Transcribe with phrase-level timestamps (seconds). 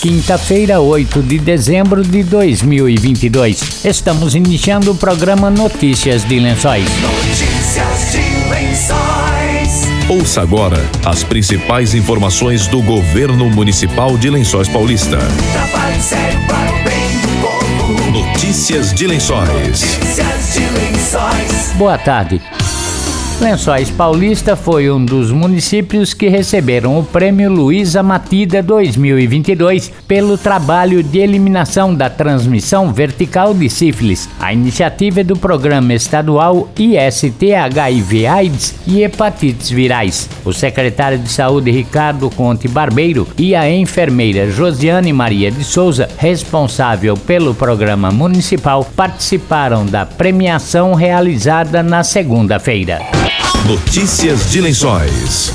[0.00, 3.84] quinta-feira, 8 de dezembro de 2022.
[3.84, 6.86] Estamos iniciando o programa Notícias de Lençóis.
[7.02, 9.88] Notícias de Lençóis.
[10.08, 15.18] Ouça agora as principais informações do governo municipal de Lençóis Paulista.
[15.52, 18.10] Trabalho sério para o bem do povo.
[18.10, 19.48] Notícias de Lençóis.
[19.50, 21.72] Notícias de Lençóis.
[21.76, 22.40] Boa tarde.
[23.40, 31.02] Lençóis Paulista foi um dos municípios que receberam o Prêmio Luísa Matida 2022 pelo trabalho
[31.02, 34.28] de eliminação da transmissão vertical de sífilis.
[34.38, 40.28] A iniciativa é do Programa Estadual IST HIV AIDS e Hepatites Virais.
[40.44, 47.16] O secretário de Saúde Ricardo Conte Barbeiro e a enfermeira Josiane Maria de Souza, responsável
[47.16, 53.29] pelo programa municipal, participaram da premiação realizada na segunda-feira.
[53.70, 55.52] Notícias de Lençóis.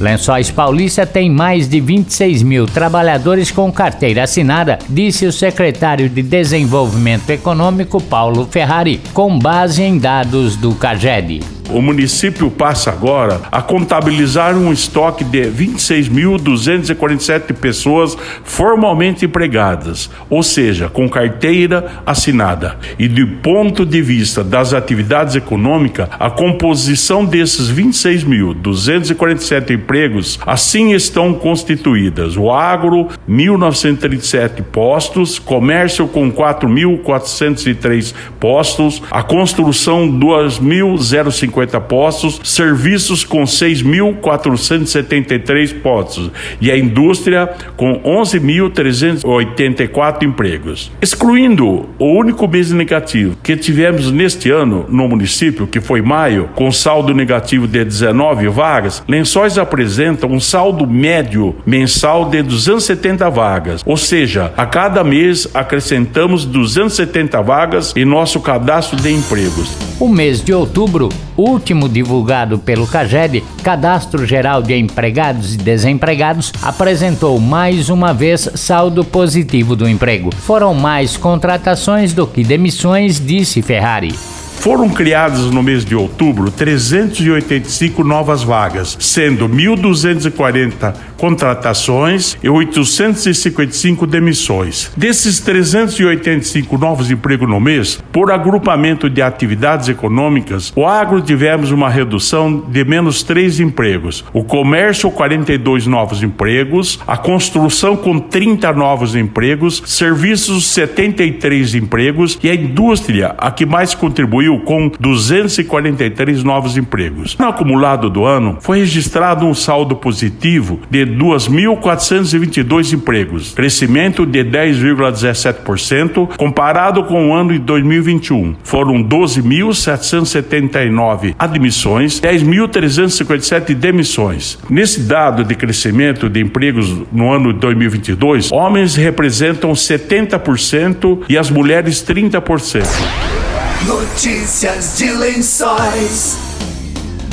[0.00, 6.22] Lençóis Paulista tem mais de 26 mil trabalhadores com carteira assinada, disse o secretário de
[6.22, 11.40] Desenvolvimento Econômico Paulo Ferrari, com base em dados do CAGED.
[11.72, 20.90] O município passa agora a contabilizar um estoque de 26.247 pessoas formalmente empregadas, ou seja,
[20.90, 22.76] com carteira assinada.
[22.98, 31.32] E do ponto de vista das atividades econômicas, a composição desses 26.247 empregos assim estão
[31.32, 43.44] constituídas: o agro, 1.937 postos, comércio com 4.403 postos, a construção 2.050 postos, serviços com
[43.44, 50.92] 6.473 postos e a indústria com 11.384 empregos.
[51.00, 56.70] Excluindo o único mês negativo que tivemos neste ano no município, que foi maio, com
[56.70, 63.96] saldo negativo de 19 vagas, Lençóis apresenta um saldo médio mensal de 270 vagas, ou
[63.96, 69.70] seja, a cada mês acrescentamos 270 vagas em nosso cadastro de empregos.
[69.98, 77.38] O mês de outubro, último divulgado pelo CAGED, Cadastro Geral de Empregados e Desempregados, apresentou
[77.40, 80.34] mais uma vez saldo positivo do emprego.
[80.34, 84.14] Foram mais contratações do que demissões, disse Ferrari.
[84.62, 94.92] Foram criadas no mês de outubro 385 novas vagas, sendo 1.240 contratações e 855 demissões.
[94.96, 101.88] Desses 385 novos empregos no mês, por agrupamento de atividades econômicas, o agro tivemos uma
[101.88, 109.16] redução de menos 3 empregos, o comércio 42 novos empregos, a construção com 30 novos
[109.16, 112.38] empregos, serviços 73 empregos.
[112.44, 117.34] E a indústria a que mais contribuiu com 243 novos empregos.
[117.38, 126.36] No acumulado do ano, foi registrado um saldo positivo de 2.422 empregos, crescimento de 10,17%
[126.36, 128.56] comparado com o ano de 2021.
[128.62, 134.58] Foram 12.779 admissões, 10.357 demissões.
[134.68, 141.48] Nesse dado de crescimento de empregos no ano de 2022, homens representam 70% e as
[141.50, 143.41] mulheres 30%.
[143.86, 146.51] Notícias de Lençóis.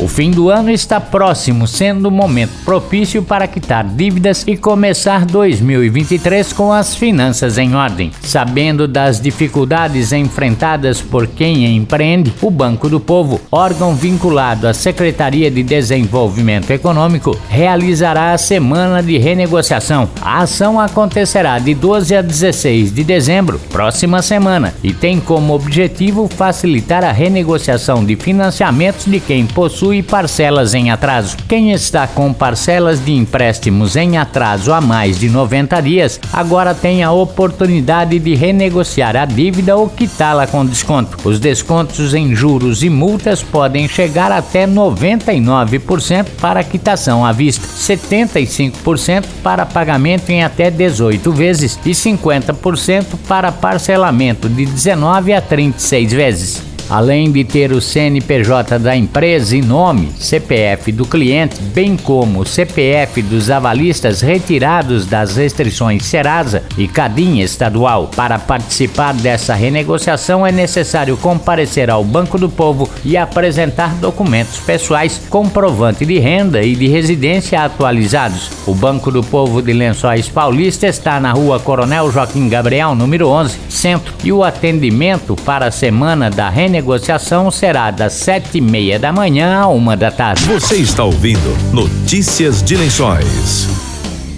[0.00, 5.26] O fim do ano está próximo, sendo um momento propício para quitar dívidas e começar
[5.26, 8.12] 2023 com as finanças em ordem.
[8.22, 15.50] Sabendo das dificuldades enfrentadas por quem empreende, o Banco do Povo, órgão vinculado à Secretaria
[15.50, 20.08] de Desenvolvimento Econômico, realizará a semana de renegociação.
[20.20, 26.28] A ação acontecerá de 12 a 16 de dezembro, próxima semana, e tem como objetivo
[26.28, 31.34] facilitar a renegociação de financiamentos de quem possui possui parcelas em atraso.
[31.48, 37.02] Quem está com parcelas de empréstimos em atraso há mais de 90 dias, agora tem
[37.02, 41.16] a oportunidade de renegociar a dívida ou quitá-la com desconto.
[41.26, 49.24] Os descontos em juros e multas podem chegar até 99% para quitação à vista, 75%
[49.42, 56.67] para pagamento em até 18 vezes e 50% para parcelamento de 19 a 36 vezes
[56.88, 62.46] além de ter o CNPJ da empresa e nome, CPF do cliente, bem como o
[62.46, 68.10] CPF dos avalistas retirados das restrições Serasa e Cadinha Estadual.
[68.16, 75.20] Para participar dessa renegociação é necessário comparecer ao Banco do Povo e apresentar documentos pessoais,
[75.28, 78.50] comprovante de renda e de residência atualizados.
[78.66, 83.58] O Banco do Povo de Lençóis Paulista está na rua Coronel Joaquim Gabriel, número 11,
[83.68, 89.00] centro, e o atendimento para a semana da renegociação negociação será das sete e meia
[89.00, 90.44] da manhã a uma da tarde.
[90.44, 93.87] Você está ouvindo Notícias de Lençóis.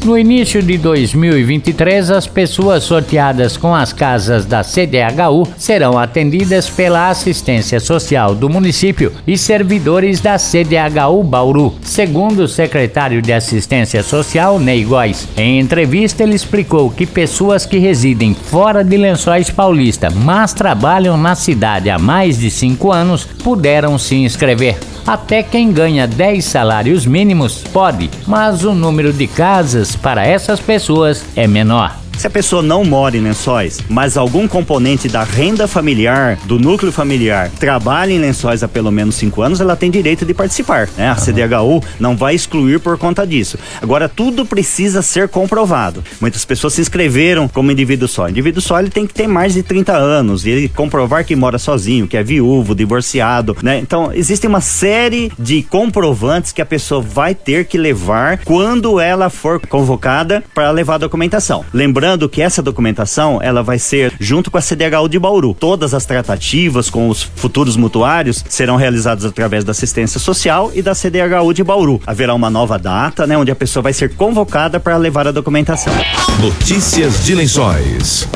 [0.03, 7.11] No início de 2023, as pessoas sorteadas com as casas da CDHU serão atendidas pela
[7.11, 14.59] assistência social do município e servidores da CDHU Bauru, segundo o secretário de Assistência Social,
[14.59, 15.29] Ney Góes.
[15.37, 21.35] Em entrevista, ele explicou que pessoas que residem fora de Lençóis Paulista, mas trabalham na
[21.35, 24.79] cidade há mais de cinco anos, puderam se inscrever.
[25.07, 31.25] Até quem ganha 10 salários mínimos pode, mas o número de casas para essas pessoas
[31.35, 32.00] é menor.
[32.21, 36.93] Se a pessoa não mora em lençóis, mas algum componente da renda familiar, do núcleo
[36.93, 40.91] familiar, trabalha em lençóis há pelo menos cinco anos, ela tem direito de participar.
[40.99, 41.09] Né?
[41.09, 43.59] A CDHU não vai excluir por conta disso.
[43.81, 46.05] Agora, tudo precisa ser comprovado.
[46.21, 48.29] Muitas pessoas se inscreveram como indivíduo só.
[48.29, 51.57] Indivíduo só ele tem que ter mais de 30 anos e ele comprovar que mora
[51.57, 53.57] sozinho, que é viúvo, divorciado.
[53.63, 53.79] Né?
[53.79, 59.31] Então, existe uma série de comprovantes que a pessoa vai ter que levar quando ela
[59.31, 61.65] for convocada para levar a documentação.
[61.73, 65.55] Lembrando Lembrando que essa documentação ela vai ser junto com a CDHU de Bauru.
[65.55, 70.93] Todas as tratativas com os futuros mutuários serão realizadas através da assistência social e da
[70.93, 72.01] CDHU de Bauru.
[72.05, 75.93] Haverá uma nova data, né, onde a pessoa vai ser convocada para levar a documentação.
[76.41, 78.27] Notícias de Lençóis.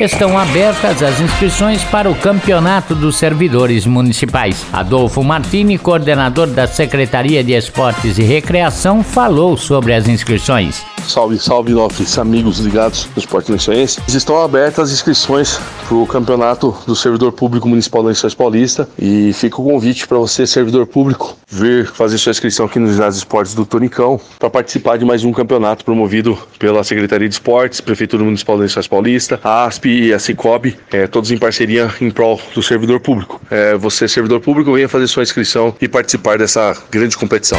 [0.00, 4.64] Estão abertas as inscrições para o Campeonato dos Servidores Municipais.
[4.72, 10.82] Adolfo Martini, coordenador da Secretaria de Esportes e Recreação, falou sobre as inscrições.
[11.06, 14.00] Salve, salve, nossos amigos ligados no Esporte Lençoense.
[14.08, 19.60] Estão abertas as inscrições para o campeonato do Servidor Público Municipal Lençóis Paulista e fica
[19.60, 23.66] o convite para você, servidor público, vir fazer sua inscrição aqui no Ginásio Esportes do
[23.66, 28.86] Tonicão para participar de mais um campeonato promovido pela Secretaria de Esportes, Prefeitura Municipal Lençóis
[28.86, 33.40] Paulista, a ASP e a Cicobi, é, todos em parceria em prol do servidor público.
[33.50, 37.58] É, você, servidor público, venha fazer sua inscrição e participar dessa grande competição.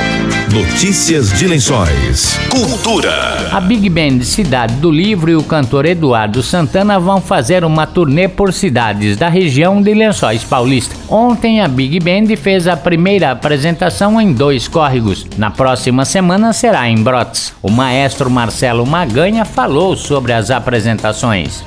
[0.52, 2.38] Notícias de Lençóis.
[2.50, 3.50] Cultura.
[3.52, 8.28] A Big Band Cidade do Livro e o cantor Eduardo Santana vão fazer uma turnê
[8.28, 10.96] por cidades da região de Lençóis Paulista.
[11.10, 15.26] Ontem a Big Band fez a primeira apresentação em dois córregos.
[15.38, 17.54] Na próxima semana será em Brotes.
[17.62, 21.64] O maestro Marcelo Maganha falou sobre as apresentações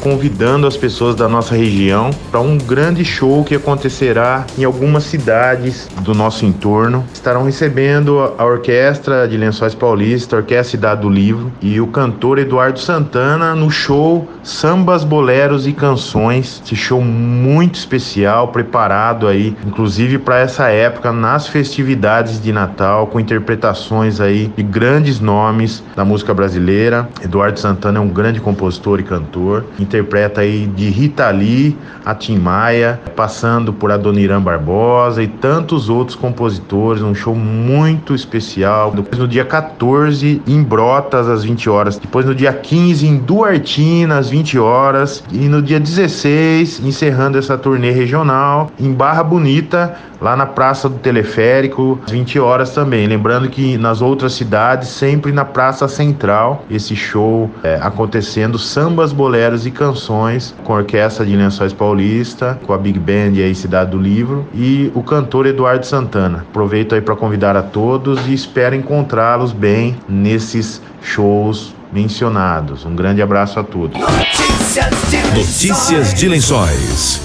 [0.00, 5.88] convidando as pessoas da nossa região para um grande show que acontecerá em algumas cidades
[6.02, 7.04] do nosso entorno.
[7.12, 12.38] Estarão recebendo a Orquestra de Lençóis Paulista, a Orquestra Cidade do Livro e o cantor
[12.38, 16.62] Eduardo Santana no show Sambas, Boleros e Canções.
[16.64, 23.20] Esse show muito especial, preparado aí, inclusive para essa época nas festividades de Natal, com
[23.20, 27.08] interpretações aí de grandes nomes da música brasileira.
[27.22, 32.38] Eduardo Santana é um grande compositor e cantor interpreta aí de Rita Lee a Tim
[32.38, 38.90] Maia, passando por Adoniran Barbosa e tantos outros compositores, um show muito especial.
[38.90, 44.18] Depois no dia 14 em Brotas às 20 horas, depois no dia 15 em Duartina
[44.18, 50.34] às 20 horas e no dia 16 encerrando essa turnê regional em Barra Bonita lá
[50.34, 53.06] na Praça do Teleférico, às 20 horas também.
[53.06, 59.66] Lembrando que nas outras cidades, sempre na Praça Central, esse show é, acontecendo, sambas, boleros
[59.66, 63.98] e canções, com a Orquestra de Lençóis Paulista, com a Big Band aí Cidade do
[63.98, 66.44] Livro e o cantor Eduardo Santana.
[66.48, 72.84] Aproveito aí para convidar a todos e espero encontrá-los bem nesses shows mencionados.
[72.84, 74.00] Um grande abraço a todos.
[74.00, 77.23] Notícias de Notícias de Lençóis.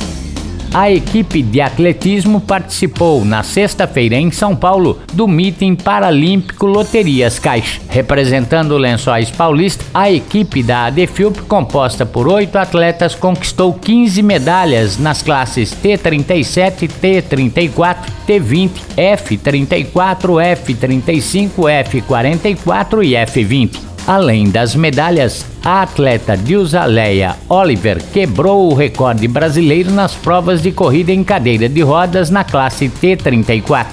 [0.72, 7.82] A equipe de atletismo participou na sexta-feira em São Paulo do Meeting Paralímpico Loterias Caixa.
[7.90, 15.00] Representando o Lençóis Paulista, a equipe da ADFIUP, composta por oito atletas, conquistou 15 medalhas
[15.00, 17.98] nas classes T37, T34,
[18.28, 23.89] T20, F34, F35, F44 e F20.
[24.10, 31.12] Além das medalhas, a atleta Dilzaleia Oliver quebrou o recorde brasileiro nas provas de corrida
[31.12, 33.86] em cadeira de rodas na classe T34.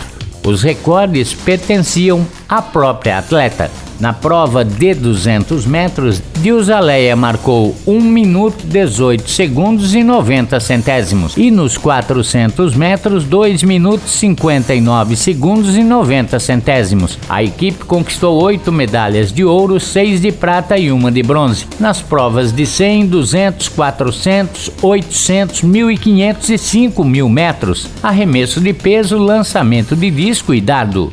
[0.42, 3.70] Os recordes pertenciam à própria atleta.
[3.98, 11.34] Na prova de 200 metros, Dilzaleia marcou 1 minuto 18 segundos e 90 centésimos.
[11.36, 17.18] E nos 400 metros, 2 minutos 59 segundos e 90 centésimos.
[17.26, 21.64] A equipe conquistou 8 medalhas de ouro, 6 de prata e uma de bronze.
[21.80, 27.88] Nas provas de 100, 200, 400, 800, 1500 e 5 mil metros.
[28.02, 31.12] Arremesso de peso, lançamento de disco e dardo.